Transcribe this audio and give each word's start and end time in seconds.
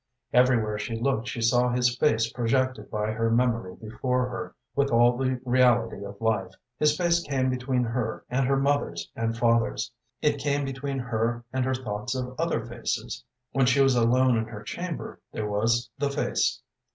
Everywhere 0.33 0.79
she 0.79 0.99
looked 0.99 1.27
she 1.27 1.41
saw 1.43 1.69
his 1.69 1.95
face 1.95 2.33
projected 2.33 2.89
by 2.89 3.11
her 3.11 3.29
memory 3.29 3.75
before 3.75 4.27
her 4.29 4.55
with 4.75 4.89
all 4.89 5.15
the 5.15 5.39
reality 5.45 6.03
of 6.03 6.19
life. 6.19 6.51
His 6.79 6.97
face 6.97 7.21
came 7.21 7.51
between 7.51 7.83
her 7.83 8.25
and 8.27 8.47
her 8.47 8.57
mother's 8.57 9.11
and 9.15 9.37
father's, 9.37 9.91
it 10.19 10.39
came 10.39 10.65
between 10.65 10.97
her 10.97 11.45
and 11.53 11.63
her 11.65 11.75
thoughts 11.75 12.15
of 12.15 12.33
other 12.39 12.65
faces. 12.65 13.23
When 13.51 13.67
she 13.67 13.79
was 13.79 13.95
alone 13.95 14.37
in 14.37 14.45
her 14.45 14.63
chamber, 14.63 15.19
there 15.33 15.47
was 15.47 15.91
the 15.99 16.09
face. 16.09 16.61